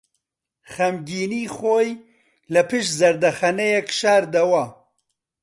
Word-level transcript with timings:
خەمگینیی 0.73 1.51
خۆی 1.55 1.89
لەپشت 2.53 2.91
زەردەخەنەیەک 2.99 3.87
شاردەوە. 3.99 4.63